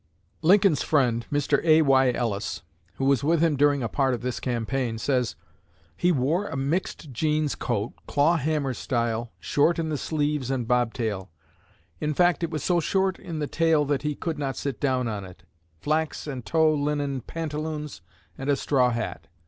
'"Lincoln's 0.51 0.81
friend, 0.81 1.27
Mr. 1.31 1.63
A.Y. 1.63 2.09
Ellis, 2.13 2.63
who 2.95 3.05
was 3.05 3.23
with 3.23 3.39
him 3.39 3.55
during 3.55 3.83
a 3.83 3.87
part 3.87 4.15
of 4.15 4.21
this 4.21 4.39
campaign, 4.39 4.97
says: 4.97 5.35
"He 5.95 6.11
wore 6.11 6.47
a 6.47 6.57
mixed 6.57 7.11
jeans 7.11 7.53
coat, 7.53 7.93
claw 8.07 8.37
hammer 8.37 8.73
style, 8.73 9.31
short 9.39 9.77
in 9.77 9.89
the 9.89 9.99
sleeves 9.99 10.49
and 10.49 10.67
bobtail, 10.67 11.29
in 11.99 12.15
fact, 12.15 12.41
it 12.43 12.49
was 12.49 12.63
so 12.63 12.79
short 12.79 13.19
in 13.19 13.37
the 13.37 13.45
tail 13.45 13.85
that 13.85 14.01
he 14.01 14.15
could 14.15 14.39
not 14.39 14.57
sit 14.57 14.79
down 14.79 15.07
on 15.07 15.23
it, 15.23 15.43
flax 15.79 16.25
and 16.25 16.47
tow 16.47 16.73
linen 16.73 17.21
pantaloons, 17.21 18.01
and 18.39 18.49
a 18.49 18.55
straw 18.55 18.89
hat. 18.89 19.27